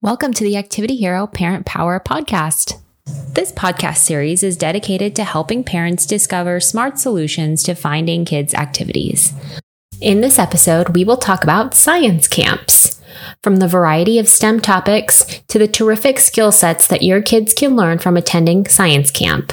Welcome 0.00 0.32
to 0.34 0.44
the 0.44 0.56
Activity 0.56 0.94
Hero 0.94 1.26
Parent 1.26 1.66
Power 1.66 1.98
Podcast. 1.98 2.80
This 3.34 3.50
podcast 3.50 3.96
series 3.96 4.44
is 4.44 4.56
dedicated 4.56 5.16
to 5.16 5.24
helping 5.24 5.64
parents 5.64 6.06
discover 6.06 6.60
smart 6.60 7.00
solutions 7.00 7.64
to 7.64 7.74
finding 7.74 8.24
kids' 8.24 8.54
activities. 8.54 9.32
In 10.00 10.20
this 10.20 10.38
episode, 10.38 10.90
we 10.90 11.02
will 11.02 11.16
talk 11.16 11.42
about 11.42 11.74
science 11.74 12.28
camps. 12.28 13.00
From 13.42 13.56
the 13.56 13.66
variety 13.66 14.20
of 14.20 14.28
STEM 14.28 14.60
topics 14.60 15.24
to 15.48 15.58
the 15.58 15.66
terrific 15.66 16.20
skill 16.20 16.52
sets 16.52 16.86
that 16.86 17.02
your 17.02 17.20
kids 17.20 17.52
can 17.52 17.74
learn 17.74 17.98
from 17.98 18.16
attending 18.16 18.66
science 18.66 19.10
camp. 19.10 19.52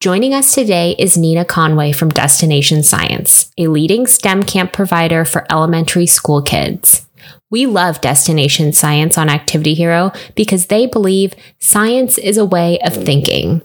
Joining 0.00 0.34
us 0.34 0.54
today 0.54 0.94
is 0.98 1.16
Nina 1.16 1.46
Conway 1.46 1.92
from 1.92 2.10
Destination 2.10 2.82
Science, 2.82 3.50
a 3.56 3.68
leading 3.68 4.06
STEM 4.06 4.42
camp 4.42 4.74
provider 4.74 5.24
for 5.24 5.46
elementary 5.50 6.06
school 6.06 6.42
kids. 6.42 7.06
We 7.52 7.66
love 7.66 8.00
Destination 8.00 8.72
Science 8.72 9.18
on 9.18 9.28
Activity 9.28 9.74
Hero 9.74 10.10
because 10.34 10.68
they 10.68 10.86
believe 10.86 11.34
science 11.58 12.16
is 12.16 12.38
a 12.38 12.46
way 12.46 12.78
of 12.78 12.94
thinking. 12.94 13.60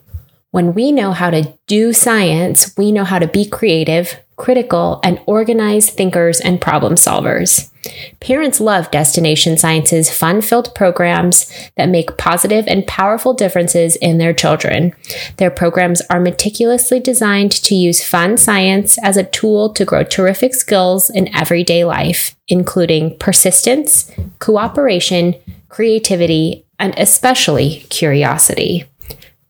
When 0.52 0.74
we 0.74 0.92
know 0.92 1.14
how 1.14 1.30
to 1.30 1.54
do 1.68 1.94
science, 1.94 2.76
we 2.78 2.92
know 2.92 3.06
how 3.06 3.18
to 3.18 3.30
be 3.30 3.48
creative, 3.48 4.20
critical, 4.36 5.00
and 5.06 5.22
organized 5.26 5.92
thinkers 5.92 6.42
and 6.42 6.60
problem 6.60 6.96
solvers. 6.96 7.72
Parents 8.20 8.60
love 8.60 8.90
Destination 8.92 9.58
Science's 9.58 10.10
fun 10.10 10.42
filled 10.42 10.74
programs 10.76 11.52
that 11.76 11.90
make 11.90 12.18
positive 12.18 12.66
and 12.68 12.86
powerful 12.88 13.34
differences 13.34 13.96
in 13.98 14.18
their 14.18 14.34
children. 14.34 14.94
Their 15.38 15.52
programs 15.52 16.02
are 16.10 16.20
meticulously 16.20 17.00
designed 17.00 17.52
to 17.52 17.76
use 17.76 18.04
fun 18.04 18.38
science 18.38 18.98
as 19.04 19.18
a 19.18 19.24
tool 19.24 19.74
to 19.74 19.86
grow 19.86 20.04
terrific 20.04 20.54
skills 20.54 21.10
in 21.10 21.34
everyday 21.36 21.84
life, 21.84 22.36
including 22.48 23.18
persistence, 23.18 24.12
cooperation, 24.40 25.36
creativity, 25.70 26.66
and 26.80 26.94
especially 26.98 27.86
curiosity. 27.90 28.86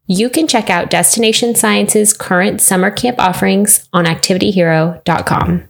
You 0.10 0.30
can 0.30 0.48
check 0.48 0.70
out 0.70 0.90
Destination 0.90 1.54
Science's 1.54 2.14
current 2.14 2.62
summer 2.62 2.90
camp 2.90 3.20
offerings 3.20 3.88
on 3.92 4.06
activityhero.com. 4.06 5.68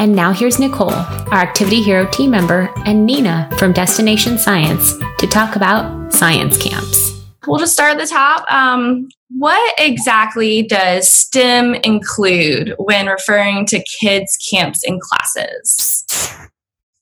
And 0.00 0.16
now 0.16 0.32
here's 0.32 0.58
Nicole, 0.58 0.94
our 0.94 1.40
Activity 1.42 1.82
Hero 1.82 2.06
team 2.06 2.30
member, 2.30 2.72
and 2.86 3.04
Nina 3.04 3.50
from 3.58 3.74
Destination 3.74 4.38
Science 4.38 4.94
to 5.18 5.26
talk 5.26 5.56
about 5.56 6.10
science 6.10 6.56
camps. 6.56 7.22
We'll 7.46 7.58
just 7.58 7.74
start 7.74 7.92
at 7.92 7.98
the 7.98 8.06
top. 8.06 8.50
Um, 8.50 9.10
what 9.28 9.74
exactly 9.78 10.62
does 10.62 11.06
STEM 11.06 11.74
include 11.84 12.74
when 12.78 13.08
referring 13.08 13.66
to 13.66 13.84
kids' 14.00 14.38
camps 14.50 14.84
and 14.84 14.98
classes? 15.02 16.48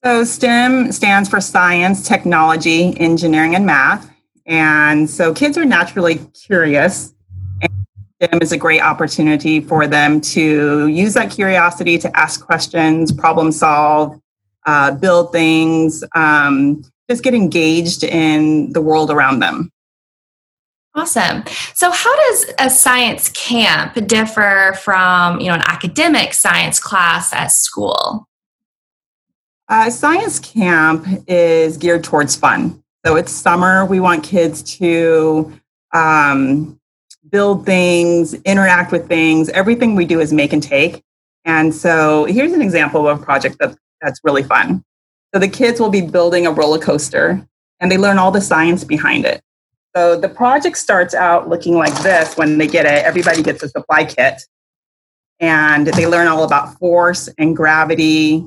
So, 0.02 0.24
STEM 0.24 0.91
stands 0.91 1.28
for 1.28 1.41
science, 1.41 2.02
technology, 2.02 2.98
engineering, 2.98 3.54
and 3.54 3.64
math. 3.64 4.12
And 4.44 5.08
so 5.08 5.32
kids 5.32 5.56
are 5.56 5.64
naturally 5.64 6.16
curious. 6.34 7.14
STEM 8.20 8.41
is 8.42 8.50
a 8.50 8.56
great 8.56 8.80
opportunity 8.80 9.61
for 9.61 9.86
them 9.86 10.20
to 10.20 10.88
use 10.88 11.14
that 11.14 11.30
curiosity 11.30 11.98
to 11.98 12.16
ask 12.16 12.44
questions, 12.44 13.12
problem 13.12 13.52
solve, 13.52 14.20
uh, 14.66 14.91
build 14.92 15.30
things, 15.30 16.02
um, 16.16 16.83
just 17.08 17.22
get 17.22 17.33
engaged 17.33 18.02
in 18.02 18.72
the 18.72 18.80
world 18.80 19.10
around 19.10 19.38
them. 19.38 19.70
Awesome. 20.97 21.44
So 21.75 21.92
how 21.92 22.16
does 22.28 22.47
a 22.58 22.69
science 22.69 23.28
camp 23.28 23.94
differ 24.08 24.77
from, 24.82 25.38
you 25.41 25.47
know, 25.47 25.55
an 25.55 25.62
academic 25.62 26.34
science 26.34 26.80
class 26.80 27.32
at 27.32 27.53
school? 27.53 28.27
Uh, 29.69 29.91
science 29.91 30.41
camp 30.41 31.06
is 31.28 31.77
geared 31.77 32.03
towards 32.03 32.34
fun. 32.34 32.82
So 33.06 33.14
it's 33.14 33.30
summer. 33.30 33.84
We 33.84 34.00
want 34.00 34.25
kids 34.25 34.62
to 34.78 35.53
um, 35.94 36.80
build 37.30 37.66
things, 37.66 38.34
interact 38.44 38.92
with 38.92 39.08
things. 39.08 39.48
Everything 39.50 39.94
we 39.94 40.04
do 40.04 40.20
is 40.20 40.32
make 40.32 40.53
and 40.53 40.62
take. 40.62 41.03
And 41.44 41.75
so 41.75 42.25
here's 42.25 42.53
an 42.53 42.62
example 42.62 43.08
of 43.08 43.20
a 43.20 43.25
project 43.25 43.56
that, 43.60 43.76
that's 44.00 44.20
really 44.22 44.42
fun. 44.42 44.84
So 45.34 45.41
the 45.41 45.48
kids 45.48 45.80
will 45.80 45.91
be 45.91 46.00
building 46.00 46.47
a 46.47 46.50
roller 46.53 46.78
coaster 46.78 47.47
and 47.80 47.91
they 47.92 47.98
learn 47.98 48.19
all 48.19 48.30
the 48.30 48.41
science 48.41 48.84
behind 48.84 49.25
it. 49.25 49.42
So 49.97 50.19
the 50.19 50.28
project 50.28 50.78
starts 50.78 51.14
out 51.14 51.48
looking 51.48 51.75
like 51.75 51.94
this 52.03 52.36
when 52.36 52.58
they 52.58 52.66
get 52.66 52.86
it. 52.86 53.04
Everybody 53.04 53.42
gets 53.42 53.62
a 53.62 53.69
supply 53.69 54.04
kit 54.04 54.42
and 55.41 55.86
they 55.88 56.06
learn 56.06 56.28
all 56.28 56.44
about 56.44 56.78
force 56.78 57.28
and 57.38 57.56
gravity 57.56 58.44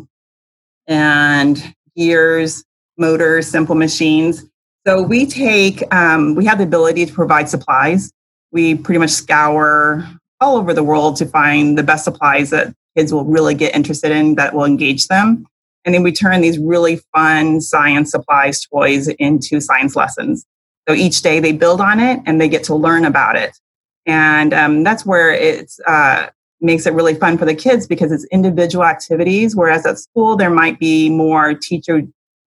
and 0.88 1.74
gears, 1.96 2.64
motors, 2.98 3.48
simple 3.48 3.76
machines. 3.76 4.46
So 4.86 5.02
we 5.02 5.26
take, 5.26 5.84
um, 5.94 6.36
we 6.36 6.46
have 6.46 6.58
the 6.58 6.64
ability 6.64 7.06
to 7.06 7.14
provide 7.14 7.50
supplies. 7.50 8.12
We 8.52 8.76
pretty 8.76 9.00
much 9.00 9.12
scour 9.12 10.08
all 10.40 10.58
over 10.58 10.74
the 10.74 10.84
world 10.84 11.16
to 11.18 11.26
find 11.26 11.78
the 11.78 11.84
best 11.84 12.04
supplies 12.04 12.50
that 12.50 12.74
kids 12.98 13.14
will 13.14 13.26
really 13.26 13.56
get 13.56 13.76
interested 13.76 14.12
in 14.12 14.36
that 14.36 14.54
will 14.54 14.66
engage 14.66 15.08
them. 15.08 15.46
And 15.86 15.96
then 15.96 16.04
we 16.04 16.12
turn 16.12 16.42
these 16.42 16.60
really 16.60 17.02
fun 17.16 17.62
science 17.62 18.12
supplies 18.12 18.66
toys 18.66 19.08
into 19.08 19.60
science 19.62 19.96
lessons. 19.96 20.46
So 20.88 20.96
each 20.96 21.22
day 21.22 21.40
they 21.40 21.52
build 21.52 21.82
on 21.82 22.00
it 22.00 22.20
and 22.26 22.40
they 22.40 22.50
get 22.50 22.64
to 22.66 22.76
learn 22.76 23.06
about 23.06 23.36
it. 23.36 23.58
And 24.06 24.54
um, 24.54 24.84
that's 24.84 25.06
where 25.06 25.32
it 25.32 25.72
uh, 25.88 26.28
makes 26.60 26.86
it 26.86 26.94
really 26.94 27.14
fun 27.16 27.38
for 27.38 27.46
the 27.46 27.56
kids 27.56 27.88
because 27.88 28.12
it's 28.12 28.26
individual 28.26 28.84
activities. 28.84 29.56
Whereas 29.56 29.86
at 29.86 30.00
school, 30.00 30.36
there 30.36 30.50
might 30.50 30.80
be 30.80 31.10
more 31.10 31.54
teacher 31.54 32.02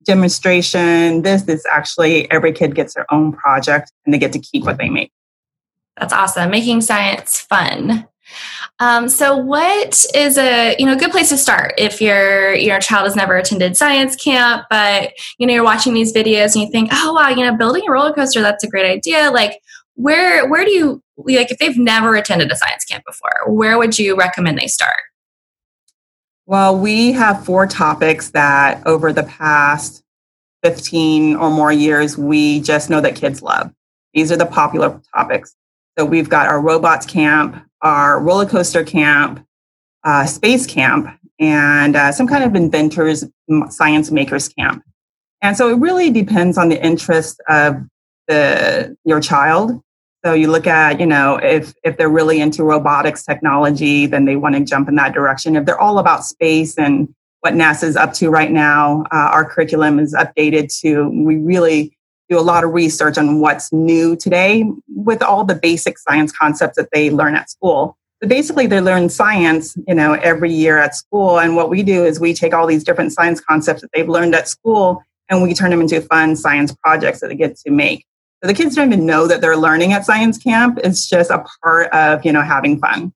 demonstration. 0.04 1.22
This 1.22 1.48
is 1.48 1.64
actually 1.70 2.30
every 2.30 2.52
kid 2.52 2.74
gets 2.74 2.94
their 2.94 3.12
own 3.12 3.32
project 3.32 3.92
and 4.04 4.12
they 4.12 4.18
get 4.18 4.32
to 4.32 4.38
keep 4.38 4.64
what 4.64 4.78
they 4.78 4.90
make. 4.90 5.10
That's 5.98 6.12
awesome. 6.12 6.50
Making 6.50 6.80
science 6.80 7.40
fun. 7.40 8.08
Um, 8.80 9.08
so 9.08 9.36
what 9.36 10.04
is 10.14 10.36
a 10.36 10.74
you 10.78 10.86
know 10.86 10.96
good 10.96 11.12
place 11.12 11.28
to 11.28 11.36
start 11.36 11.74
if 11.78 12.00
your 12.00 12.54
your 12.54 12.80
child 12.80 13.04
has 13.04 13.14
never 13.14 13.36
attended 13.36 13.76
science 13.76 14.16
camp 14.16 14.64
but 14.70 15.12
you 15.38 15.46
know 15.46 15.52
you're 15.52 15.62
watching 15.62 15.94
these 15.94 16.12
videos 16.12 16.54
and 16.54 16.64
you 16.64 16.70
think 16.70 16.88
oh 16.92 17.12
wow 17.12 17.28
you 17.28 17.44
know 17.44 17.56
building 17.56 17.84
a 17.86 17.92
roller 17.92 18.12
coaster 18.12 18.40
that's 18.40 18.64
a 18.64 18.68
great 18.68 18.90
idea 18.90 19.30
like 19.30 19.60
where 19.94 20.48
where 20.48 20.64
do 20.64 20.72
you 20.72 21.02
like 21.18 21.52
if 21.52 21.58
they've 21.58 21.78
never 21.78 22.16
attended 22.16 22.50
a 22.50 22.56
science 22.56 22.84
camp 22.84 23.04
before 23.06 23.54
where 23.54 23.78
would 23.78 23.96
you 23.96 24.16
recommend 24.16 24.58
they 24.58 24.66
start 24.66 25.02
well, 26.46 26.78
we 26.78 27.12
have 27.12 27.44
four 27.44 27.66
topics 27.66 28.30
that 28.30 28.86
over 28.86 29.12
the 29.12 29.22
past 29.22 30.02
15 30.62 31.36
or 31.36 31.50
more 31.50 31.72
years, 31.72 32.18
we 32.18 32.60
just 32.60 32.90
know 32.90 33.00
that 33.00 33.16
kids 33.16 33.40
love. 33.40 33.72
These 34.12 34.30
are 34.30 34.36
the 34.36 34.46
popular 34.46 35.00
topics. 35.14 35.56
So 35.98 36.04
we've 36.04 36.28
got 36.28 36.48
our 36.48 36.60
robots 36.60 37.06
camp, 37.06 37.56
our 37.82 38.20
roller 38.20 38.46
coaster 38.46 38.84
camp, 38.84 39.46
uh, 40.02 40.26
space 40.26 40.66
camp, 40.66 41.18
and 41.38 41.96
uh, 41.96 42.12
some 42.12 42.26
kind 42.26 42.44
of 42.44 42.54
inventors, 42.54 43.24
science 43.70 44.10
makers 44.10 44.48
camp. 44.48 44.82
And 45.42 45.56
so 45.56 45.68
it 45.68 45.78
really 45.78 46.10
depends 46.10 46.58
on 46.58 46.68
the 46.68 46.84
interest 46.84 47.40
of 47.48 47.76
the 48.26 48.96
your 49.04 49.20
child 49.20 49.82
so 50.24 50.32
you 50.32 50.50
look 50.50 50.66
at, 50.66 51.00
you 51.00 51.06
know, 51.06 51.36
if 51.36 51.74
if 51.84 51.98
they're 51.98 52.08
really 52.08 52.40
into 52.40 52.64
robotics 52.64 53.24
technology, 53.24 54.06
then 54.06 54.24
they 54.24 54.36
want 54.36 54.54
to 54.54 54.64
jump 54.64 54.88
in 54.88 54.94
that 54.94 55.12
direction. 55.12 55.54
If 55.54 55.66
they're 55.66 55.80
all 55.80 55.98
about 55.98 56.24
space 56.24 56.78
and 56.78 57.14
what 57.40 57.52
NASA's 57.52 57.94
up 57.94 58.14
to 58.14 58.30
right 58.30 58.50
now, 58.50 59.02
uh, 59.12 59.28
our 59.32 59.44
curriculum 59.44 59.98
is 59.98 60.14
updated 60.14 60.74
to. 60.80 61.10
We 61.10 61.36
really 61.36 61.93
do 62.28 62.38
a 62.38 62.40
lot 62.40 62.64
of 62.64 62.72
research 62.72 63.18
on 63.18 63.40
what's 63.40 63.72
new 63.72 64.16
today 64.16 64.64
with 64.88 65.22
all 65.22 65.44
the 65.44 65.54
basic 65.54 65.98
science 65.98 66.32
concepts 66.32 66.76
that 66.76 66.88
they 66.92 67.10
learn 67.10 67.34
at 67.34 67.50
school. 67.50 67.96
So 68.22 68.28
basically, 68.28 68.66
they 68.66 68.80
learn 68.80 69.08
science, 69.10 69.76
you 69.86 69.94
know, 69.94 70.14
every 70.14 70.52
year 70.52 70.78
at 70.78 70.94
school. 70.94 71.38
And 71.38 71.56
what 71.56 71.68
we 71.68 71.82
do 71.82 72.04
is 72.04 72.18
we 72.18 72.32
take 72.32 72.54
all 72.54 72.66
these 72.66 72.84
different 72.84 73.12
science 73.12 73.40
concepts 73.40 73.82
that 73.82 73.90
they've 73.92 74.08
learned 74.08 74.34
at 74.34 74.48
school 74.48 75.02
and 75.28 75.42
we 75.42 75.54
turn 75.54 75.70
them 75.70 75.80
into 75.80 76.00
fun 76.00 76.36
science 76.36 76.74
projects 76.74 77.20
that 77.20 77.28
they 77.28 77.34
get 77.34 77.56
to 77.56 77.70
make 77.70 78.06
the 78.46 78.54
kids 78.54 78.74
don't 78.74 78.92
even 78.92 79.06
know 79.06 79.26
that 79.26 79.40
they're 79.40 79.56
learning 79.56 79.92
at 79.92 80.04
science 80.04 80.38
camp. 80.38 80.78
It's 80.84 81.08
just 81.08 81.30
a 81.30 81.44
part 81.62 81.90
of, 81.92 82.24
you 82.24 82.32
know, 82.32 82.42
having 82.42 82.78
fun. 82.78 83.12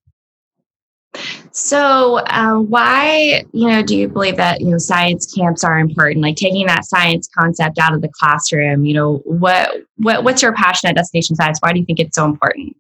So, 1.53 2.19
uh, 2.19 2.57
why, 2.57 3.45
you 3.53 3.69
know, 3.69 3.83
do 3.83 3.97
you 3.97 4.09
believe 4.09 4.37
that 4.37 4.61
you 4.61 4.69
know 4.69 4.79
science 4.79 5.33
camps 5.35 5.65
are 5.65 5.79
important? 5.79 6.23
Like 6.23 6.37
taking 6.37 6.67
that 6.67 6.85
science 6.85 7.29
concept 7.37 7.79
out 7.79 7.95
of 7.95 8.01
the 8.01 8.09
classroom. 8.09 8.85
You 8.85 8.95
know, 8.95 9.17
what 9.25 9.71
what 9.97 10.25
what's 10.25 10.43
your 10.43 10.55
passion 10.55 10.89
at 10.89 10.97
Destination 10.97 11.37
Science? 11.37 11.59
Why 11.61 11.73
do 11.73 11.81
you 11.81 11.87
think 11.87 11.99
it's 11.99 12.15
so 12.15 12.25
important? 12.25 12.77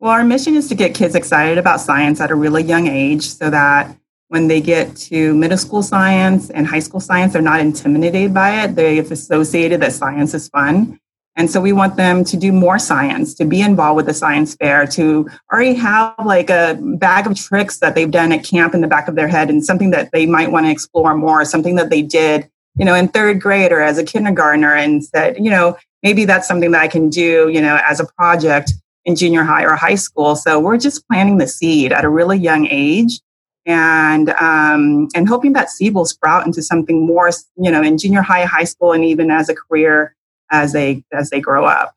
Well, 0.00 0.12
our 0.12 0.24
mission 0.24 0.54
is 0.54 0.68
to 0.68 0.74
get 0.74 0.94
kids 0.94 1.14
excited 1.14 1.58
about 1.58 1.80
science 1.80 2.20
at 2.20 2.30
a 2.30 2.34
really 2.34 2.62
young 2.62 2.86
age, 2.86 3.28
so 3.28 3.50
that 3.50 3.96
when 4.28 4.46
they 4.46 4.60
get 4.60 4.96
to 4.96 5.34
middle 5.34 5.58
school 5.58 5.82
science 5.82 6.50
and 6.50 6.66
high 6.66 6.78
school 6.78 7.00
science, 7.00 7.32
they're 7.32 7.42
not 7.42 7.60
intimidated 7.60 8.32
by 8.32 8.62
it. 8.62 8.76
They've 8.76 9.10
associated 9.10 9.80
that 9.80 9.92
science 9.92 10.34
is 10.34 10.48
fun 10.48 10.98
and 11.38 11.50
so 11.50 11.60
we 11.60 11.72
want 11.72 11.96
them 11.96 12.24
to 12.24 12.36
do 12.36 12.52
more 12.52 12.78
science, 12.78 13.32
to 13.34 13.46
be 13.46 13.62
involved 13.62 13.96
with 13.96 14.06
the 14.06 14.12
science 14.12 14.54
fair, 14.56 14.86
to 14.88 15.26
already 15.50 15.74
have 15.74 16.14
like 16.22 16.50
a 16.50 16.78
bag 16.98 17.26
of 17.26 17.34
tricks 17.34 17.78
that 17.78 17.94
they've 17.94 18.10
done 18.10 18.32
at 18.32 18.44
camp 18.44 18.74
in 18.74 18.82
the 18.82 18.86
back 18.86 19.08
of 19.08 19.14
their 19.14 19.28
head 19.28 19.48
and 19.48 19.64
something 19.64 19.90
that 19.90 20.10
they 20.12 20.26
might 20.26 20.52
want 20.52 20.66
to 20.66 20.70
explore 20.70 21.14
more, 21.14 21.46
something 21.46 21.76
that 21.76 21.88
they 21.88 22.02
did 22.02 22.50
you 22.78 22.84
know, 22.84 22.94
in 22.94 23.08
third 23.08 23.40
grade 23.40 23.72
or 23.72 23.80
as 23.80 23.98
a 23.98 24.04
kindergartner 24.04 24.74
and 24.74 25.04
said, 25.04 25.36
you 25.36 25.50
know, 25.50 25.76
maybe 26.02 26.24
that's 26.24 26.46
something 26.46 26.70
that 26.70 26.80
I 26.80 26.88
can 26.88 27.10
do, 27.10 27.48
you 27.48 27.60
know, 27.60 27.78
as 27.84 28.00
a 28.00 28.06
project 28.06 28.72
in 29.04 29.16
junior 29.16 29.42
high 29.42 29.64
or 29.64 29.74
high 29.74 29.96
school. 29.96 30.36
So 30.36 30.60
we're 30.60 30.78
just 30.78 31.06
planting 31.08 31.38
the 31.38 31.48
seed 31.48 31.92
at 31.92 32.04
a 32.04 32.08
really 32.08 32.38
young 32.38 32.68
age 32.70 33.20
and 33.66 34.30
um, 34.30 35.08
and 35.14 35.28
hoping 35.28 35.52
that 35.54 35.70
seed 35.70 35.92
will 35.92 36.06
sprout 36.06 36.46
into 36.46 36.62
something 36.62 37.04
more, 37.04 37.30
you 37.56 37.70
know, 37.70 37.82
in 37.82 37.98
junior 37.98 38.22
high, 38.22 38.44
high 38.44 38.64
school, 38.64 38.92
and 38.92 39.04
even 39.04 39.30
as 39.30 39.48
a 39.48 39.54
career 39.54 40.14
as 40.50 40.72
they 40.72 41.04
as 41.12 41.30
they 41.30 41.40
grow 41.40 41.64
up. 41.64 41.94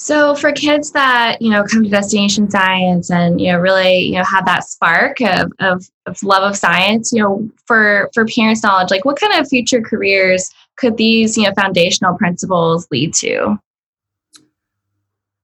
So 0.00 0.34
for 0.34 0.50
kids 0.50 0.92
that 0.92 1.42
you 1.42 1.50
know 1.50 1.62
come 1.62 1.84
to 1.84 1.90
Destination 1.90 2.50
Science 2.50 3.10
and 3.10 3.38
you 3.38 3.52
know 3.52 3.58
really 3.58 3.98
you 3.98 4.14
know 4.14 4.24
have 4.24 4.46
that 4.46 4.64
spark 4.64 5.20
of, 5.20 5.52
of, 5.58 5.86
of 6.06 6.22
love 6.22 6.42
of 6.42 6.56
science, 6.56 7.12
you 7.12 7.22
know 7.22 7.50
for 7.66 8.08
for 8.14 8.24
parents' 8.24 8.62
knowledge, 8.62 8.90
like 8.90 9.04
what 9.04 9.20
kind 9.20 9.38
of 9.38 9.46
future 9.46 9.82
careers 9.82 10.50
could 10.76 10.96
these 10.96 11.36
you 11.36 11.44
know 11.44 11.52
foundational 11.52 12.16
principles 12.16 12.88
lead 12.90 13.12
to? 13.14 13.60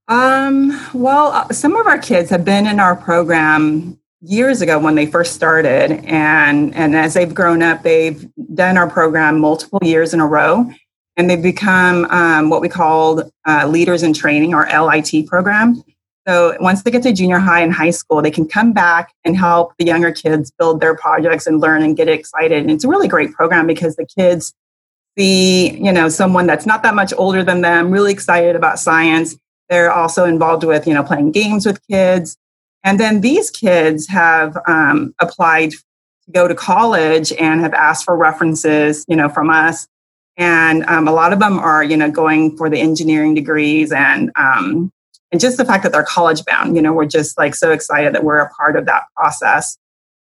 Um, 0.08 0.80
well, 0.94 1.32
uh, 1.32 1.52
some 1.52 1.76
of 1.76 1.86
our 1.86 1.98
kids 1.98 2.30
have 2.30 2.44
been 2.44 2.66
in 2.66 2.80
our 2.80 2.96
program 2.96 3.98
years 4.22 4.62
ago 4.62 4.78
when 4.78 4.94
they 4.94 5.04
first 5.04 5.34
started, 5.34 5.92
and 6.06 6.74
and 6.74 6.96
as 6.96 7.12
they've 7.12 7.34
grown 7.34 7.62
up, 7.62 7.82
they've 7.82 8.26
done 8.54 8.78
our 8.78 8.88
program 8.88 9.38
multiple 9.38 9.80
years 9.82 10.14
in 10.14 10.20
a 10.20 10.26
row 10.26 10.66
and 11.16 11.30
they've 11.30 11.42
become 11.42 12.04
um, 12.06 12.50
what 12.50 12.60
we 12.60 12.68
called 12.68 13.30
uh, 13.46 13.66
leaders 13.66 14.02
in 14.02 14.12
training 14.12 14.54
or 14.54 14.66
LIT 14.66 15.26
program. 15.26 15.82
So 16.26 16.56
once 16.60 16.82
they 16.82 16.90
get 16.90 17.04
to 17.04 17.12
junior 17.12 17.38
high 17.38 17.60
and 17.60 17.72
high 17.72 17.90
school, 17.90 18.20
they 18.20 18.32
can 18.32 18.48
come 18.48 18.72
back 18.72 19.14
and 19.24 19.36
help 19.36 19.74
the 19.78 19.84
younger 19.84 20.10
kids 20.10 20.50
build 20.58 20.80
their 20.80 20.94
projects 20.96 21.46
and 21.46 21.60
learn 21.60 21.82
and 21.82 21.96
get 21.96 22.08
excited. 22.08 22.58
And 22.58 22.70
it's 22.70 22.84
a 22.84 22.88
really 22.88 23.06
great 23.06 23.32
program 23.32 23.66
because 23.66 23.94
the 23.96 24.06
kids 24.06 24.52
see, 25.16 25.78
you 25.78 25.92
know, 25.92 26.08
someone 26.08 26.46
that's 26.46 26.66
not 26.66 26.82
that 26.82 26.94
much 26.94 27.12
older 27.16 27.44
than 27.44 27.60
them, 27.60 27.90
really 27.90 28.12
excited 28.12 28.56
about 28.56 28.80
science. 28.80 29.38
They're 29.70 29.92
also 29.92 30.24
involved 30.24 30.64
with, 30.64 30.86
you 30.86 30.94
know, 30.94 31.04
playing 31.04 31.30
games 31.32 31.64
with 31.64 31.80
kids. 31.86 32.36
And 32.82 33.00
then 33.00 33.20
these 33.20 33.50
kids 33.50 34.08
have 34.08 34.58
um, 34.66 35.14
applied 35.20 35.70
to 35.70 35.78
go 36.32 36.48
to 36.48 36.54
college 36.54 37.32
and 37.32 37.60
have 37.60 37.72
asked 37.72 38.04
for 38.04 38.16
references, 38.16 39.04
you 39.08 39.16
know, 39.16 39.28
from 39.28 39.48
us 39.48 39.86
and 40.36 40.84
um, 40.84 41.08
a 41.08 41.12
lot 41.12 41.32
of 41.32 41.38
them 41.38 41.58
are 41.58 41.82
you 41.82 41.96
know 41.96 42.10
going 42.10 42.56
for 42.56 42.68
the 42.68 42.80
engineering 42.80 43.34
degrees 43.34 43.92
and 43.92 44.30
um, 44.36 44.92
and 45.32 45.40
just 45.40 45.56
the 45.56 45.64
fact 45.64 45.82
that 45.82 45.92
they're 45.92 46.04
college 46.04 46.44
bound 46.44 46.76
you 46.76 46.82
know 46.82 46.92
we're 46.92 47.06
just 47.06 47.38
like 47.38 47.54
so 47.54 47.72
excited 47.72 48.14
that 48.14 48.24
we're 48.24 48.38
a 48.38 48.50
part 48.50 48.76
of 48.76 48.86
that 48.86 49.04
process. 49.14 49.78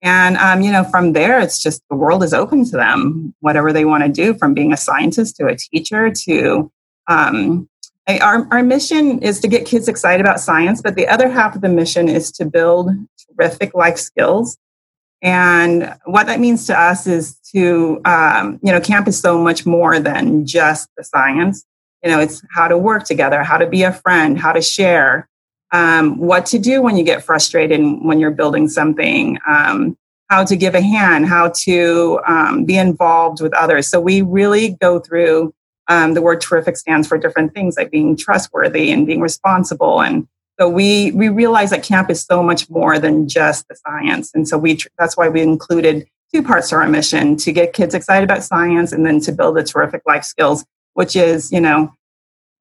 And 0.01 0.37
um, 0.37 0.61
you 0.61 0.71
know 0.71 0.83
from 0.85 1.13
there 1.13 1.39
it's 1.39 1.61
just 1.61 1.81
the 1.89 1.95
world 1.95 2.23
is 2.23 2.33
open 2.33 2.65
to 2.65 2.77
them 2.77 3.33
whatever 3.41 3.73
they 3.73 3.85
want 3.85 4.03
to 4.03 4.09
do 4.09 4.33
from 4.33 4.53
being 4.53 4.71
a 4.71 4.77
scientist 4.77 5.35
to 5.37 5.47
a 5.47 5.57
teacher 5.57 6.09
to 6.09 6.71
um, 7.07 7.67
our, 8.07 8.47
our 8.49 8.63
mission 8.63 9.19
is 9.21 9.39
to 9.41 9.47
get 9.47 9.67
kids 9.67 9.87
excited 9.87 10.21
about 10.21 10.39
science 10.39 10.81
but 10.81 10.95
the 10.95 11.07
other 11.07 11.29
half 11.29 11.53
of 11.53 11.61
the 11.61 11.69
mission 11.69 12.07
is 12.07 12.31
to 12.31 12.45
build 12.45 12.91
terrific 13.37 13.75
life 13.75 13.97
skills 13.97 14.57
and 15.21 15.93
what 16.05 16.27
that 16.27 16.39
means 16.39 16.65
to 16.67 16.79
us 16.79 17.05
is 17.05 17.35
to, 17.53 17.99
um, 18.05 18.59
you 18.63 18.71
know, 18.71 18.79
camp 18.79 19.07
is 19.07 19.19
so 19.19 19.37
much 19.37 19.65
more 19.65 19.99
than 19.99 20.45
just 20.45 20.89
the 20.97 21.03
science. 21.03 21.65
You 22.03 22.09
know, 22.09 22.19
it's 22.19 22.41
how 22.51 22.67
to 22.69 22.77
work 22.77 23.03
together, 23.03 23.43
how 23.43 23.57
to 23.57 23.67
be 23.67 23.83
a 23.83 23.91
friend, 23.91 24.39
how 24.39 24.53
to 24.53 24.61
share, 24.61 25.27
um, 25.71 26.17
what 26.17 26.45
to 26.47 26.59
do 26.59 26.81
when 26.81 26.95
you 26.95 27.03
get 27.03 27.23
frustrated 27.23 27.81
when 28.01 28.19
you're 28.19 28.31
building 28.31 28.69
something, 28.69 29.37
um, 29.47 29.97
how 30.29 30.45
to 30.45 30.55
give 30.55 30.75
a 30.75 30.81
hand, 30.81 31.27
how 31.27 31.49
to 31.49 32.19
um, 32.25 32.63
be 32.63 32.77
involved 32.77 33.41
with 33.41 33.53
others. 33.53 33.87
So 33.87 33.99
we 33.99 34.21
really 34.21 34.77
go 34.79 34.99
through 34.99 35.53
um, 35.89 36.13
the 36.13 36.21
word 36.21 36.39
terrific 36.39 36.77
stands 36.77 37.07
for 37.07 37.17
different 37.17 37.53
things 37.53 37.75
like 37.75 37.91
being 37.91 38.15
trustworthy 38.15 38.91
and 38.91 39.05
being 39.05 39.21
responsible 39.21 40.01
and 40.01 40.27
so 40.59 40.67
we 40.67 41.11
we 41.11 41.29
realize 41.29 41.69
that 41.69 41.83
camp 41.83 42.09
is 42.09 42.21
so 42.21 42.43
much 42.43 42.69
more 42.69 42.99
than 42.99 43.29
just 43.29 43.67
the 43.69 43.75
science, 43.75 44.31
and 44.33 44.47
so 44.47 44.57
we 44.57 44.77
that's 44.97 45.15
why 45.15 45.29
we 45.29 45.41
included 45.41 46.05
two 46.33 46.43
parts 46.43 46.69
to 46.69 46.75
our 46.75 46.87
mission 46.87 47.37
to 47.37 47.51
get 47.51 47.73
kids 47.73 47.95
excited 47.95 48.25
about 48.25 48.43
science 48.43 48.91
and 48.91 49.05
then 49.05 49.19
to 49.21 49.31
build 49.31 49.55
the 49.55 49.63
terrific 49.63 50.01
life 50.05 50.23
skills, 50.23 50.65
which 50.95 51.15
is 51.15 51.51
you 51.51 51.61
know 51.61 51.93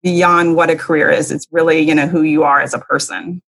beyond 0.03 0.57
what 0.57 0.71
a 0.71 0.77
career 0.77 1.09
is. 1.09 1.31
It's 1.31 1.47
really 1.53 1.81
you 1.81 1.95
know 1.95 2.09
who 2.09 2.23
you 2.23 2.43
are 2.43 2.61
as 2.61 2.75
a 2.75 2.81
person. 2.81 3.41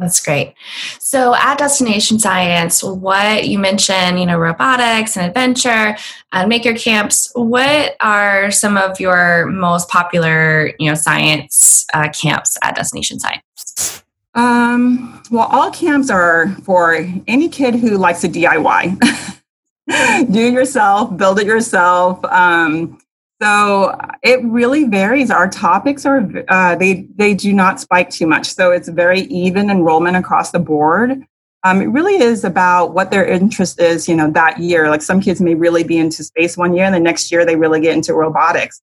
That's 0.00 0.24
great. 0.24 0.54
So 0.98 1.34
at 1.34 1.58
Destination 1.58 2.18
Science, 2.18 2.82
what 2.82 3.46
you 3.46 3.58
mentioned, 3.58 4.18
you 4.18 4.24
know, 4.24 4.38
robotics 4.38 5.14
and 5.14 5.26
adventure 5.26 5.94
and 6.32 6.48
maker 6.48 6.74
camps. 6.74 7.30
What 7.34 7.96
are 8.00 8.50
some 8.50 8.78
of 8.78 8.98
your 8.98 9.46
most 9.48 9.90
popular, 9.90 10.72
you 10.78 10.88
know, 10.88 10.94
science 10.94 11.84
uh, 11.92 12.08
camps 12.08 12.56
at 12.62 12.76
Destination 12.76 13.20
Science? 13.20 14.02
Um, 14.34 15.22
well, 15.30 15.48
all 15.50 15.70
camps 15.70 16.08
are 16.08 16.48
for 16.64 17.06
any 17.26 17.50
kid 17.50 17.74
who 17.74 17.98
likes 17.98 18.22
to 18.22 18.28
DIY. 18.28 18.98
Do 20.32 20.46
it 20.46 20.54
yourself, 20.54 21.14
build 21.14 21.40
it 21.40 21.46
yourself. 21.46 22.24
Um, 22.24 22.98
so 23.40 23.98
it 24.22 24.44
really 24.44 24.84
varies. 24.84 25.30
Our 25.30 25.48
topics 25.48 26.04
are 26.04 26.28
uh, 26.48 26.76
they 26.76 27.08
they 27.14 27.34
do 27.34 27.52
not 27.52 27.80
spike 27.80 28.10
too 28.10 28.26
much, 28.26 28.46
so 28.52 28.70
it's 28.70 28.88
very 28.88 29.20
even 29.22 29.70
enrollment 29.70 30.16
across 30.16 30.50
the 30.50 30.58
board. 30.58 31.24
Um, 31.64 31.80
it 31.80 31.86
really 31.86 32.16
is 32.16 32.44
about 32.44 32.94
what 32.94 33.10
their 33.10 33.26
interest 33.26 33.80
is, 33.80 34.08
you 34.08 34.14
know, 34.14 34.30
that 34.30 34.58
year. 34.58 34.88
Like 34.88 35.02
some 35.02 35.20
kids 35.20 35.40
may 35.40 35.54
really 35.54 35.84
be 35.84 35.98
into 35.98 36.22
space 36.22 36.56
one 36.56 36.74
year, 36.74 36.84
and 36.84 36.94
the 36.94 37.00
next 37.00 37.32
year 37.32 37.46
they 37.46 37.56
really 37.56 37.80
get 37.80 37.94
into 37.94 38.12
robotics. 38.14 38.82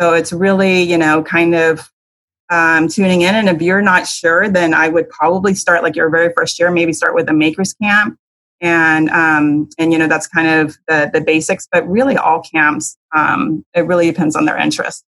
So 0.00 0.14
it's 0.14 0.32
really, 0.32 0.82
you 0.82 0.96
know, 0.96 1.22
kind 1.22 1.54
of 1.54 1.90
um, 2.50 2.88
tuning 2.88 3.22
in. 3.22 3.34
And 3.34 3.48
if 3.48 3.60
you're 3.60 3.82
not 3.82 4.06
sure, 4.06 4.48
then 4.48 4.72
I 4.72 4.88
would 4.88 5.10
probably 5.10 5.54
start 5.54 5.82
like 5.82 5.96
your 5.96 6.08
very 6.08 6.32
first 6.34 6.58
year, 6.58 6.70
maybe 6.70 6.92
start 6.92 7.14
with 7.14 7.28
a 7.28 7.34
makers 7.34 7.74
camp 7.74 8.18
and 8.60 9.08
um, 9.10 9.68
and 9.78 9.92
you 9.92 9.98
know 9.98 10.08
that's 10.08 10.26
kind 10.26 10.48
of 10.48 10.76
the 10.88 11.10
the 11.12 11.20
basics 11.20 11.68
but 11.70 11.88
really 11.88 12.16
all 12.16 12.42
camps 12.42 12.96
um, 13.16 13.64
it 13.74 13.82
really 13.82 14.06
depends 14.06 14.36
on 14.36 14.44
their 14.44 14.56
interest 14.56 15.04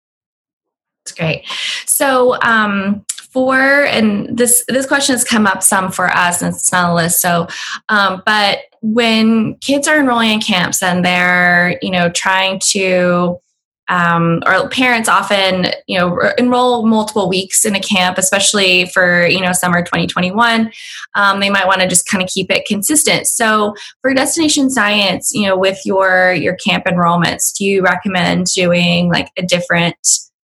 that's 1.09 1.19
great. 1.19 1.45
So 1.87 2.41
um, 2.43 3.05
for 3.31 3.85
and 3.85 4.37
this 4.37 4.65
this 4.69 4.87
question 4.87 5.15
has 5.15 5.25
come 5.25 5.47
up 5.47 5.63
some 5.63 5.91
for 5.91 6.09
us 6.09 6.43
and 6.43 6.55
it's 6.55 6.73
not 6.73 6.89
the 6.89 6.95
list 6.95 7.21
so 7.21 7.47
um, 7.89 8.23
but 8.25 8.61
when 8.81 9.55
kids 9.57 9.87
are 9.87 9.99
enrolling 9.99 10.31
in 10.31 10.41
camps 10.41 10.83
and 10.83 11.05
they're 11.05 11.79
you 11.83 11.91
know 11.91 12.11
trying 12.11 12.59
to 12.59 13.39
um, 13.89 14.43
or 14.47 14.69
parents 14.69 15.09
often 15.09 15.67
you 15.87 15.99
know 15.99 16.19
enroll 16.39 16.87
multiple 16.87 17.29
weeks 17.29 17.65
in 17.65 17.75
a 17.75 17.81
camp 17.81 18.19
especially 18.19 18.87
for 18.87 19.27
you 19.27 19.41
know 19.41 19.53
summer 19.53 19.83
2021 19.83 20.71
um, 21.15 21.41
they 21.41 21.51
might 21.51 21.67
want 21.67 21.81
to 21.81 21.89
just 21.89 22.07
kind 22.07 22.23
of 22.23 22.29
keep 22.29 22.51
it 22.51 22.67
consistent. 22.67 23.27
So 23.27 23.75
for 24.01 24.13
destination 24.15 24.71
science 24.71 25.33
you 25.33 25.47
know 25.47 25.57
with 25.57 25.79
your 25.85 26.33
your 26.33 26.57
camp 26.57 26.85
enrollments 26.85 27.53
do 27.57 27.65
you 27.65 27.83
recommend 27.83 28.47
doing 28.47 29.11
like 29.11 29.31
a 29.37 29.43
different 29.43 29.97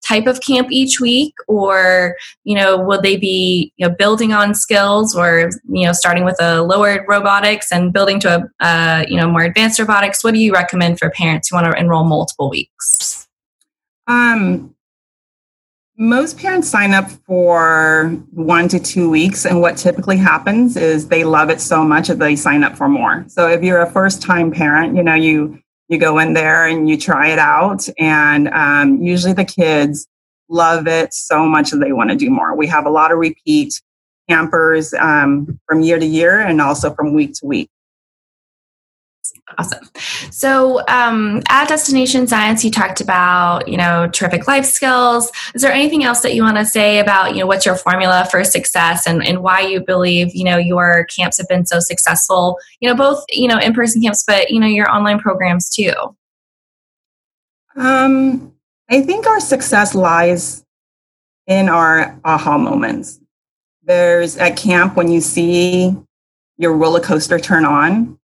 type 0.06 0.26
of 0.26 0.40
camp 0.40 0.68
each 0.70 1.00
week? 1.00 1.34
Or 1.48 2.16
you 2.44 2.54
know 2.54 2.78
will 2.78 3.00
they 3.00 3.16
be 3.16 3.72
you 3.76 3.86
know 3.86 3.94
building 3.94 4.32
on 4.32 4.54
skills 4.54 5.14
or 5.16 5.50
you 5.68 5.86
know 5.86 5.92
starting 5.92 6.24
with 6.24 6.36
a 6.40 6.62
lower 6.62 7.04
robotics 7.08 7.72
and 7.72 7.92
building 7.92 8.20
to 8.20 8.48
a 8.60 8.64
uh, 8.64 9.04
you 9.08 9.16
know 9.16 9.28
more 9.28 9.42
advanced 9.42 9.78
robotics? 9.78 10.22
What 10.22 10.34
do 10.34 10.40
you 10.40 10.52
recommend 10.52 10.98
for 10.98 11.10
parents 11.10 11.48
who 11.48 11.56
want 11.56 11.72
to 11.72 11.78
enroll 11.78 12.04
multiple 12.04 12.50
weeks 12.50 13.23
um, 14.06 14.74
most 15.96 16.38
parents 16.38 16.68
sign 16.68 16.92
up 16.92 17.08
for 17.08 18.10
one 18.32 18.68
to 18.68 18.80
two 18.80 19.08
weeks, 19.08 19.46
and 19.46 19.60
what 19.60 19.76
typically 19.76 20.16
happens 20.16 20.76
is 20.76 21.08
they 21.08 21.22
love 21.22 21.50
it 21.50 21.60
so 21.60 21.84
much 21.84 22.08
that 22.08 22.18
they 22.18 22.34
sign 22.34 22.64
up 22.64 22.76
for 22.76 22.88
more. 22.88 23.24
So 23.28 23.48
if 23.48 23.62
you're 23.62 23.80
a 23.80 23.90
first 23.90 24.20
time 24.20 24.50
parent, 24.50 24.96
you 24.96 25.02
know 25.02 25.14
you 25.14 25.60
you 25.88 25.98
go 25.98 26.18
in 26.18 26.32
there 26.32 26.66
and 26.66 26.88
you 26.88 26.98
try 26.98 27.28
it 27.28 27.38
out, 27.38 27.86
and 27.98 28.48
um, 28.48 29.00
usually 29.02 29.34
the 29.34 29.44
kids 29.44 30.08
love 30.48 30.88
it 30.88 31.14
so 31.14 31.46
much 31.46 31.70
that 31.70 31.78
they 31.78 31.92
want 31.92 32.10
to 32.10 32.16
do 32.16 32.28
more. 32.28 32.56
We 32.56 32.66
have 32.66 32.86
a 32.86 32.90
lot 32.90 33.12
of 33.12 33.18
repeat 33.18 33.80
campers 34.28 34.92
um, 34.94 35.60
from 35.66 35.82
year 35.82 35.98
to 35.98 36.06
year, 36.06 36.40
and 36.40 36.60
also 36.60 36.92
from 36.92 37.14
week 37.14 37.34
to 37.34 37.46
week. 37.46 37.70
Awesome. 39.58 39.88
So, 40.30 40.86
um, 40.88 41.42
at 41.48 41.68
Destination 41.68 42.26
Science, 42.26 42.64
you 42.64 42.70
talked 42.70 43.00
about, 43.00 43.68
you 43.68 43.76
know, 43.76 44.08
terrific 44.08 44.46
life 44.46 44.64
skills. 44.64 45.30
Is 45.54 45.62
there 45.62 45.72
anything 45.72 46.02
else 46.02 46.20
that 46.20 46.34
you 46.34 46.42
want 46.42 46.56
to 46.56 46.64
say 46.64 46.98
about, 46.98 47.34
you 47.34 47.40
know, 47.40 47.46
what's 47.46 47.64
your 47.64 47.76
formula 47.76 48.26
for 48.30 48.42
success 48.42 49.06
and, 49.06 49.24
and 49.26 49.42
why 49.42 49.60
you 49.60 49.80
believe, 49.80 50.34
you 50.34 50.44
know, 50.44 50.56
your 50.56 51.06
camps 51.06 51.38
have 51.38 51.48
been 51.48 51.66
so 51.66 51.78
successful, 51.78 52.58
you 52.80 52.88
know, 52.88 52.94
both, 52.94 53.24
you 53.28 53.46
know, 53.46 53.58
in 53.58 53.72
person 53.72 54.02
camps, 54.02 54.24
but, 54.26 54.50
you 54.50 54.58
know, 54.58 54.66
your 54.66 54.90
online 54.90 55.18
programs 55.18 55.70
too? 55.70 55.92
Um, 57.76 58.52
I 58.90 59.02
think 59.02 59.26
our 59.26 59.40
success 59.40 59.94
lies 59.94 60.64
in 61.46 61.68
our 61.68 62.18
aha 62.24 62.58
moments. 62.58 63.20
There's 63.82 64.36
at 64.36 64.56
camp 64.56 64.96
when 64.96 65.10
you 65.10 65.20
see 65.20 65.96
your 66.56 66.72
roller 66.74 67.00
coaster 67.00 67.38
turn 67.38 67.64
on 67.64 68.18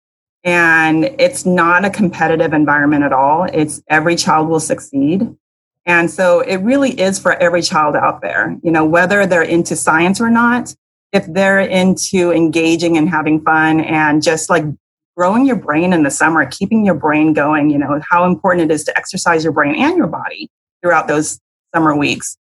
And 0.48 1.04
it's 1.18 1.44
not 1.44 1.84
a 1.84 1.90
competitive 1.90 2.54
environment 2.54 3.04
at 3.04 3.12
all. 3.12 3.44
It's 3.52 3.82
every 3.88 4.16
child 4.16 4.48
will 4.48 4.60
succeed. 4.60 5.28
And 5.84 6.10
so 6.10 6.40
it 6.40 6.56
really 6.62 6.98
is 6.98 7.18
for 7.18 7.34
every 7.34 7.60
child 7.60 7.94
out 7.94 8.22
there, 8.22 8.56
you 8.62 8.70
know, 8.70 8.86
whether 8.86 9.26
they're 9.26 9.42
into 9.42 9.76
science 9.76 10.22
or 10.22 10.30
not, 10.30 10.74
if 11.12 11.26
they're 11.26 11.60
into 11.60 12.32
engaging 12.32 12.96
and 12.96 13.10
having 13.10 13.42
fun 13.42 13.80
and 13.80 14.22
just 14.22 14.48
like 14.48 14.64
growing 15.18 15.44
your 15.44 15.56
brain 15.56 15.92
in 15.92 16.02
the 16.02 16.10
summer, 16.10 16.46
keeping 16.46 16.82
your 16.82 16.94
brain 16.94 17.34
going, 17.34 17.68
you 17.68 17.76
know, 17.76 18.00
how 18.08 18.24
important 18.24 18.70
it 18.70 18.74
is 18.74 18.84
to 18.84 18.96
exercise 18.96 19.44
your 19.44 19.52
brain 19.52 19.74
and 19.74 19.98
your 19.98 20.06
body 20.06 20.48
throughout 20.80 21.08
those 21.08 21.38
summer 21.74 21.94
weeks. 21.94 22.38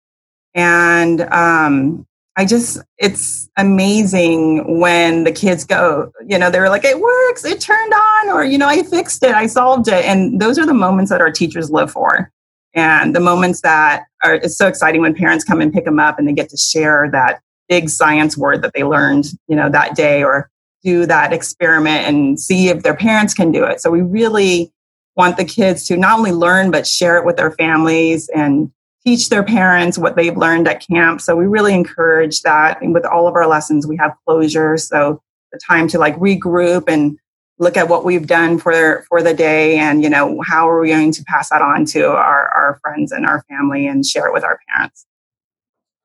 And 0.54 1.20
um, 1.20 2.04
I 2.36 2.46
just, 2.46 2.78
it's 2.96 3.50
amazing 3.58 4.80
when 4.80 5.24
the 5.24 5.32
kids 5.32 5.64
go, 5.64 6.10
you 6.26 6.38
know, 6.38 6.50
they're 6.50 6.70
like, 6.70 6.84
it 6.84 6.98
works, 6.98 7.44
it 7.44 7.60
turned 7.60 7.92
on, 7.92 8.30
or, 8.30 8.42
you 8.42 8.56
know, 8.56 8.68
I 8.68 8.82
fixed 8.82 9.22
it, 9.22 9.34
I 9.34 9.46
solved 9.46 9.88
it. 9.88 10.04
And 10.06 10.40
those 10.40 10.58
are 10.58 10.64
the 10.64 10.72
moments 10.72 11.10
that 11.10 11.20
our 11.20 11.30
teachers 11.30 11.70
live 11.70 11.90
for. 11.90 12.30
And 12.74 13.14
the 13.14 13.20
moments 13.20 13.60
that 13.60 14.04
are, 14.22 14.36
it's 14.36 14.56
so 14.56 14.66
exciting 14.66 15.02
when 15.02 15.14
parents 15.14 15.44
come 15.44 15.60
and 15.60 15.72
pick 15.72 15.84
them 15.84 16.00
up 16.00 16.18
and 16.18 16.26
they 16.26 16.32
get 16.32 16.48
to 16.50 16.56
share 16.56 17.10
that 17.12 17.40
big 17.68 17.90
science 17.90 18.36
word 18.36 18.62
that 18.62 18.72
they 18.74 18.82
learned, 18.82 19.26
you 19.46 19.54
know, 19.54 19.68
that 19.68 19.94
day 19.94 20.24
or 20.24 20.48
do 20.82 21.04
that 21.06 21.34
experiment 21.34 22.06
and 22.06 22.40
see 22.40 22.68
if 22.68 22.82
their 22.82 22.96
parents 22.96 23.34
can 23.34 23.52
do 23.52 23.64
it. 23.64 23.80
So 23.80 23.90
we 23.90 24.00
really 24.00 24.72
want 25.16 25.36
the 25.36 25.44
kids 25.44 25.86
to 25.86 25.98
not 25.98 26.18
only 26.18 26.32
learn, 26.32 26.70
but 26.70 26.86
share 26.86 27.18
it 27.18 27.26
with 27.26 27.36
their 27.36 27.52
families 27.52 28.28
and 28.34 28.72
teach 29.04 29.28
their 29.28 29.42
parents 29.42 29.98
what 29.98 30.16
they've 30.16 30.36
learned 30.36 30.68
at 30.68 30.86
camp. 30.86 31.20
So 31.20 31.34
we 31.36 31.46
really 31.46 31.74
encourage 31.74 32.42
that. 32.42 32.80
And 32.80 32.94
with 32.94 33.04
all 33.04 33.26
of 33.26 33.34
our 33.34 33.46
lessons, 33.46 33.86
we 33.86 33.96
have 33.96 34.12
closure. 34.26 34.76
So 34.76 35.20
the 35.52 35.58
time 35.58 35.88
to 35.88 35.98
like 35.98 36.16
regroup 36.16 36.84
and 36.88 37.18
look 37.58 37.76
at 37.76 37.88
what 37.88 38.04
we've 38.04 38.26
done 38.26 38.58
for 38.58 39.04
for 39.08 39.22
the 39.22 39.34
day 39.34 39.78
and 39.78 40.02
you 40.02 40.10
know 40.10 40.40
how 40.44 40.68
are 40.68 40.80
we 40.80 40.88
going 40.88 41.12
to 41.12 41.22
pass 41.24 41.50
that 41.50 41.62
on 41.62 41.84
to 41.84 42.08
our, 42.08 42.48
our 42.48 42.80
friends 42.82 43.12
and 43.12 43.26
our 43.26 43.44
family 43.48 43.86
and 43.86 44.04
share 44.04 44.26
it 44.26 44.32
with 44.32 44.42
our 44.42 44.58
parents 44.68 45.06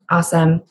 awesome 0.10 0.62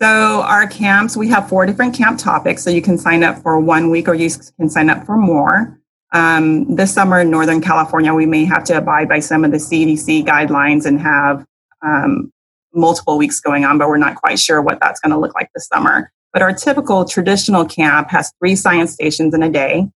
so 0.00 0.42
our 0.42 0.66
camps 0.66 1.16
we 1.16 1.28
have 1.28 1.48
four 1.48 1.66
different 1.66 1.94
camp 1.94 2.18
topics 2.18 2.62
so 2.62 2.70
you 2.70 2.82
can 2.82 2.96
sign 2.96 3.24
up 3.24 3.38
for 3.42 3.58
one 3.58 3.90
week 3.90 4.08
or 4.08 4.14
you 4.14 4.30
can 4.58 4.68
sign 4.68 4.88
up 4.88 5.04
for 5.04 5.16
more 5.16 5.80
um, 6.12 6.74
this 6.74 6.92
summer 6.92 7.20
in 7.20 7.30
northern 7.30 7.60
california 7.60 8.14
we 8.14 8.26
may 8.26 8.44
have 8.44 8.64
to 8.64 8.76
abide 8.76 9.08
by 9.08 9.20
some 9.20 9.44
of 9.44 9.50
the 9.50 9.58
cdc 9.58 10.24
guidelines 10.24 10.86
and 10.86 11.00
have 11.00 11.44
um, 11.82 12.32
multiple 12.74 13.18
weeks 13.18 13.40
going 13.40 13.64
on 13.64 13.78
but 13.78 13.88
we're 13.88 13.96
not 13.96 14.16
quite 14.16 14.38
sure 14.38 14.60
what 14.62 14.78
that's 14.80 15.00
going 15.00 15.12
to 15.12 15.18
look 15.18 15.34
like 15.34 15.50
this 15.54 15.66
summer 15.66 16.10
but 16.32 16.42
our 16.42 16.52
typical 16.52 17.04
traditional 17.04 17.64
camp 17.64 18.10
has 18.10 18.32
three 18.38 18.56
science 18.56 18.92
stations 18.92 19.34
in 19.34 19.42
a 19.42 19.50
day. 19.50 19.88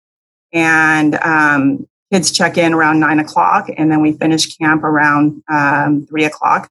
And 0.53 1.15
um, 1.15 1.87
kids 2.11 2.31
check 2.31 2.57
in 2.57 2.73
around 2.73 2.99
nine 2.99 3.19
o'clock, 3.19 3.69
and 3.77 3.91
then 3.91 4.01
we 4.01 4.13
finish 4.13 4.57
camp 4.57 4.83
around 4.83 5.43
um, 5.51 6.05
three 6.07 6.25
o'clock. 6.25 6.69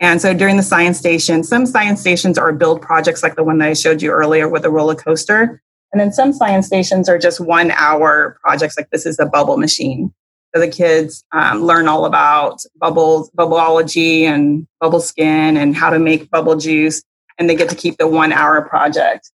And 0.00 0.20
so 0.20 0.34
during 0.34 0.56
the 0.56 0.62
science 0.62 0.98
station, 0.98 1.44
some 1.44 1.66
science 1.66 2.00
stations 2.00 2.36
are 2.36 2.52
build 2.52 2.82
projects 2.82 3.22
like 3.22 3.36
the 3.36 3.44
one 3.44 3.58
that 3.58 3.68
I 3.68 3.74
showed 3.74 4.02
you 4.02 4.10
earlier 4.10 4.48
with 4.48 4.62
the 4.62 4.70
roller 4.70 4.94
coaster. 4.94 5.62
And 5.94 6.00
then 6.00 6.12
some 6.12 6.32
science 6.32 6.66
stations 6.66 7.08
are 7.08 7.18
just 7.18 7.38
one 7.38 7.70
hour 7.70 8.36
projects 8.42 8.76
like 8.76 8.90
this 8.90 9.06
is 9.06 9.20
a 9.20 9.26
bubble 9.26 9.58
machine. 9.58 10.12
So 10.52 10.60
the 10.60 10.66
kids 10.66 11.24
um, 11.30 11.62
learn 11.62 11.86
all 11.86 12.04
about 12.04 12.62
bubbles, 12.80 13.30
bubbleology 13.30 14.22
and 14.22 14.66
bubble 14.80 14.98
skin 14.98 15.56
and 15.56 15.76
how 15.76 15.90
to 15.90 16.00
make 16.00 16.32
bubble 16.32 16.56
juice 16.56 17.00
and 17.38 17.48
they 17.48 17.54
get 17.54 17.68
to 17.68 17.76
keep 17.76 17.96
the 17.98 18.08
one 18.08 18.32
hour 18.32 18.60
project. 18.62 19.30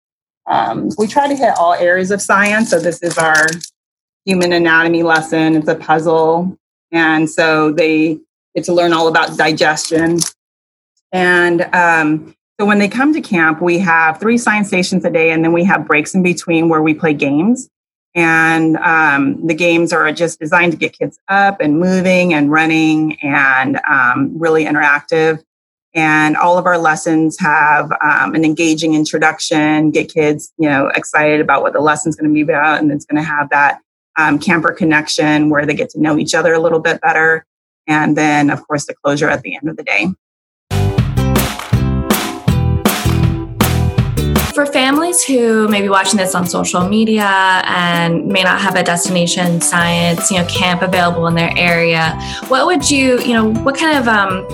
Um, 0.47 0.89
we 0.97 1.07
try 1.07 1.29
to 1.29 1.35
hit 1.35 1.53
all 1.57 1.75
areas 1.75 2.11
of 2.11 2.21
science. 2.21 2.71
So 2.71 2.79
this 2.81 3.01
is 3.01 3.17
our 3.17 3.45
human 4.25 4.51
anatomy 4.51 5.03
lesson. 5.03 5.55
It's 5.55 5.69
a 5.69 5.75
puzzle. 5.75 6.57
And 6.91 7.29
so 7.29 7.71
they 7.71 8.19
get 8.53 8.65
to 8.65 8.73
learn 8.73 8.91
all 8.91 9.07
about 9.07 9.37
digestion. 9.37 10.19
And 11.13 11.73
um, 11.73 12.35
so 12.59 12.65
when 12.65 12.79
they 12.79 12.89
come 12.89 13.13
to 13.13 13.21
camp, 13.21 13.61
we 13.61 13.79
have 13.79 14.19
three 14.19 14.37
science 14.37 14.67
stations 14.67 15.05
a 15.05 15.09
day, 15.09 15.31
and 15.31 15.45
then 15.45 15.53
we 15.53 15.63
have 15.63 15.87
breaks 15.87 16.13
in 16.13 16.21
between 16.21 16.67
where 16.67 16.81
we 16.81 16.93
play 16.93 17.13
games. 17.13 17.69
And 18.15 18.75
um, 18.77 19.47
the 19.47 19.53
games 19.53 19.93
are 19.93 20.11
just 20.11 20.39
designed 20.39 20.73
to 20.73 20.77
get 20.77 20.97
kids 20.97 21.17
up 21.29 21.61
and 21.61 21.79
moving 21.79 22.33
and 22.33 22.51
running 22.51 23.17
and 23.21 23.79
um, 23.89 24.37
really 24.37 24.65
interactive. 24.65 25.41
And 25.93 26.35
all 26.35 26.57
of 26.57 26.65
our 26.65 26.77
lessons 26.77 27.39
have 27.39 27.91
um, 28.03 28.35
an 28.35 28.43
engaging 28.43 28.93
introduction, 28.93 29.91
get 29.91 30.13
kids, 30.13 30.51
you 30.57 30.67
know, 30.67 30.87
excited 30.87 31.39
about 31.39 31.61
what 31.61 31.71
the 31.71 31.79
lesson's 31.79 32.17
going 32.17 32.29
to 32.29 32.33
be 32.33 32.41
about. 32.41 32.79
And 32.79 32.91
it's 32.91 33.05
going 33.05 33.23
to 33.23 33.27
have 33.27 33.49
that 33.51 33.79
um, 34.17 34.37
camper 34.37 34.73
connection 34.73 35.49
where 35.49 35.65
they 35.65 35.75
get 35.75 35.91
to 35.91 36.01
know 36.01 36.17
each 36.17 36.35
other 36.35 36.53
a 36.53 36.59
little 36.59 36.79
bit 36.79 36.99
better. 36.99 37.45
And 37.87 38.17
then, 38.17 38.49
of 38.49 38.67
course, 38.67 38.85
the 38.85 38.95
closure 38.95 39.29
at 39.29 39.43
the 39.43 39.55
end 39.55 39.69
of 39.69 39.77
the 39.77 39.83
day. 39.83 40.07
For 44.53 44.65
families 44.65 45.23
who 45.23 45.67
may 45.67 45.81
be 45.81 45.89
watching 45.89 46.17
this 46.17 46.35
on 46.35 46.45
social 46.45 46.87
media 46.87 47.61
and 47.65 48.25
may 48.27 48.43
not 48.43 48.59
have 48.61 48.75
a 48.75 48.83
destination 48.83 49.61
science, 49.61 50.31
you 50.31 50.37
know, 50.37 50.45
camp 50.47 50.81
available 50.81 51.27
in 51.27 51.35
their 51.35 51.53
area, 51.57 52.19
what 52.47 52.65
would 52.65 52.89
you, 52.89 53.19
you 53.21 53.33
know, 53.33 53.53
what 53.63 53.77
kind 53.77 53.97
of 53.97 54.07
um, 54.07 54.45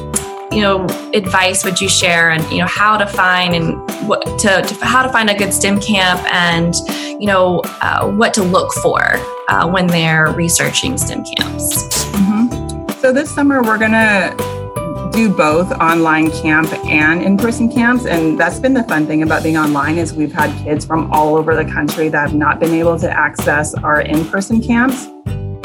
you 0.52 0.62
know 0.62 0.86
advice 1.14 1.66
would 1.66 1.82
you 1.82 1.90
share 1.90 2.30
and 2.30 2.50
you 2.52 2.60
know 2.60 2.68
how 2.68 2.98
to 2.98 3.06
find 3.06 3.56
and 3.56 3.75
what 4.08 4.24
to, 4.40 4.62
to 4.62 4.86
how 4.86 5.04
to 5.04 5.10
find 5.10 5.30
a 5.30 5.36
good 5.36 5.54
STEM 5.54 5.82
camp 5.82 6.22
and 6.32 6.75
you 7.20 7.28
know 7.28 7.62
uh, 7.82 8.10
what 8.12 8.34
to 8.34 8.44
look 8.44 8.72
for 8.74 9.02
uh, 9.50 9.68
when 9.68 9.88
they're 9.88 10.32
researching 10.32 10.98
STEM 10.98 11.25
camps? 11.25 12.06
Mm-hmm. 12.06 13.02
So 13.02 13.12
this 13.12 13.34
summer 13.34 13.62
we're 13.62 13.78
gonna 13.78 14.36
do 15.15 15.29
both 15.29 15.72
online 15.74 16.29
camp 16.29 16.72
and 16.86 17.24
in-person 17.24 17.72
camps 17.72 18.05
and 18.05 18.39
that's 18.39 18.60
been 18.60 18.74
the 18.74 18.84
fun 18.84 19.07
thing 19.07 19.24
about 19.24 19.41
being 19.41 19.57
online 19.57 19.98
is 19.98 20.13
we've 20.13 20.34
had 20.34 20.51
kids 20.63 20.86
from 20.86 21.12
all 21.12 21.36
over 21.36 21.55
the 21.55 21.65
country 21.65 22.10
that 22.10 22.19
have 22.19 22.36
not 22.36 22.60
been 22.60 22.74
able 22.74 23.00
to 23.00 23.10
access 23.10 23.74
our 23.75 24.01
in-person 24.01 24.62
camps 24.62 25.07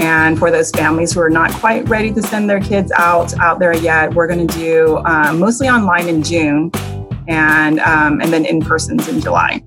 and 0.00 0.38
for 0.38 0.50
those 0.50 0.70
families 0.70 1.12
who 1.12 1.20
are 1.20 1.28
not 1.28 1.52
quite 1.52 1.86
ready 1.86 2.10
to 2.10 2.22
send 2.22 2.48
their 2.48 2.60
kids 2.60 2.90
out 2.92 3.38
out 3.38 3.58
there 3.58 3.76
yet, 3.76 4.14
we're 4.14 4.26
going 4.26 4.46
to 4.46 4.58
do 4.58 4.96
um, 5.04 5.38
mostly 5.38 5.68
online 5.68 6.08
in 6.08 6.22
June, 6.22 6.70
and 7.28 7.80
um, 7.80 8.20
and 8.22 8.32
then 8.32 8.46
in 8.46 8.60
persons 8.60 9.08
in 9.08 9.20
July. 9.20 9.62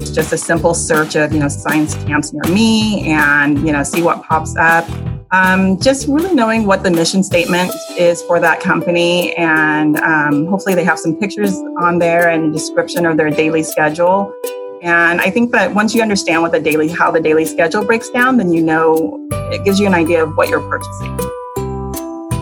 It's 0.00 0.10
just 0.10 0.32
a 0.32 0.38
simple 0.38 0.74
search 0.74 1.14
of 1.14 1.32
you 1.32 1.38
know 1.38 1.48
science 1.48 1.94
camps 1.94 2.32
near 2.32 2.52
me, 2.52 3.12
and 3.12 3.64
you 3.64 3.72
know 3.72 3.84
see 3.84 4.02
what 4.02 4.24
pops 4.24 4.56
up. 4.56 4.88
Um, 5.32 5.78
just 5.78 6.08
really 6.08 6.34
knowing 6.34 6.66
what 6.66 6.82
the 6.82 6.90
mission 6.90 7.22
statement 7.22 7.70
is 7.96 8.20
for 8.22 8.40
that 8.40 8.58
company, 8.58 9.32
and 9.36 9.96
um, 9.98 10.46
hopefully 10.46 10.74
they 10.74 10.82
have 10.82 10.98
some 10.98 11.14
pictures 11.14 11.54
on 11.80 12.00
there 12.00 12.30
and 12.30 12.46
a 12.46 12.52
description 12.52 13.06
of 13.06 13.16
their 13.16 13.30
daily 13.30 13.62
schedule. 13.62 14.34
And 14.82 15.20
I 15.20 15.30
think 15.30 15.52
that 15.52 15.72
once 15.72 15.94
you 15.94 16.02
understand 16.02 16.42
what 16.42 16.50
the 16.50 16.58
daily, 16.58 16.88
how 16.88 17.12
the 17.12 17.20
daily 17.20 17.44
schedule 17.44 17.84
breaks 17.84 18.10
down, 18.10 18.38
then 18.38 18.50
you 18.50 18.60
know 18.60 19.24
it 19.52 19.64
gives 19.64 19.78
you 19.78 19.86
an 19.86 19.94
idea 19.94 20.24
of 20.24 20.36
what 20.36 20.48
you're 20.48 20.68
purchasing. 20.68 21.16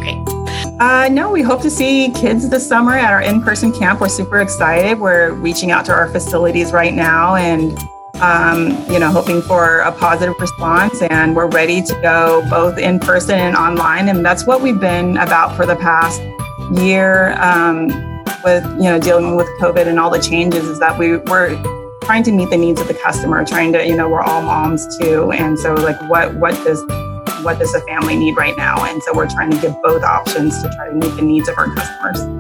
Great. 0.01 0.81
Uh, 0.81 1.09
no, 1.11 1.31
we 1.31 1.43
hope 1.43 1.61
to 1.63 1.71
see 1.71 2.11
kids 2.13 2.49
this 2.49 2.67
summer 2.67 2.93
at 2.93 3.13
our 3.13 3.21
in-person 3.21 3.73
camp. 3.73 4.01
We're 4.01 4.09
super 4.09 4.41
excited. 4.41 4.99
We're 4.99 5.33
reaching 5.33 5.73
out 5.73 5.85
to 5.87 5.93
our 5.93 6.09
facilities 6.09 6.73
right 6.73 6.95
now 6.95 7.35
and 7.35 7.77
um, 8.21 8.71
you 8.91 8.99
know, 8.99 9.11
hoping 9.11 9.43
for 9.43 9.81
a 9.81 9.93
positive 9.93 10.35
response. 10.39 11.03
And 11.03 11.35
we're 11.37 11.49
ready 11.49 11.83
to 11.83 11.95
go 12.01 12.47
both 12.51 12.79
in 12.79 12.99
person 13.01 13.39
and 13.39 13.57
online. 13.57 14.09
And 14.09 14.25
that's 14.25 14.47
what 14.47 14.61
we've 14.61 14.81
been 14.81 15.17
about 15.17 15.57
for 15.57 15.67
the 15.67 15.77
past 15.77 16.21
year 16.81 17.33
um, 17.41 17.89
with, 18.45 18.65
you 18.77 18.85
know, 18.85 18.99
dealing 18.99 19.37
with 19.37 19.47
COVID 19.61 19.87
and 19.87 19.99
all 19.99 20.11
the 20.11 20.21
changes 20.21 20.65
is 20.65 20.79
that 20.81 20.99
we, 20.99 21.17
we're 21.17 21.61
trying 22.03 22.23
to 22.23 22.33
meet 22.33 22.51
the 22.51 22.57
needs 22.57 22.81
of 22.81 22.89
the 22.89 22.95
customer, 22.95 23.45
trying 23.45 23.73
to, 23.73 23.87
you 23.87 23.97
know, 23.97 24.09
we're 24.09 24.23
all 24.23 24.43
moms 24.43 24.97
too. 24.99 25.31
And 25.33 25.59
so 25.59 25.75
like 25.75 26.01
what 26.09 26.35
what 26.37 26.55
does 26.65 26.83
what 27.45 27.59
does 27.59 27.75
a 27.75 27.81
family 27.83 28.17
need 28.17 28.37
right 28.37 28.57
now? 28.57 28.85
And 28.85 29.03
so 29.03 29.15
we're 29.15 29.29
trying 29.29 29.51
to 29.51 29.61
give 29.61 29.75
both 29.83 30.03
options 30.03 30.63
to 30.63 30.71
try 30.75 30.89
to 30.89 30.95
meet 30.95 31.15
the 31.17 31.23
needs 31.23 31.49
of 31.49 31.59
our 31.59 31.73
customers. 31.75 32.38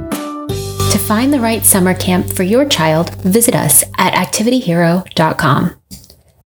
Find 1.09 1.33
the 1.33 1.41
right 1.41 1.65
summer 1.65 1.95
camp 1.95 2.31
for 2.31 2.43
your 2.43 2.67
child, 2.69 3.15
visit 3.25 3.55
us 3.55 3.83
at 3.97 4.13
activityhero.com. 4.13 5.75